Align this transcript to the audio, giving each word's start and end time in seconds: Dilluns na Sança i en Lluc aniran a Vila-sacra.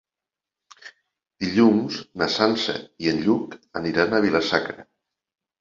Dilluns 1.43 1.99
na 2.21 2.29
Sança 2.37 2.77
i 3.05 3.13
en 3.15 3.23
Lluc 3.27 3.55
aniran 3.83 4.17
a 4.17 4.23
Vila-sacra. 4.29 4.91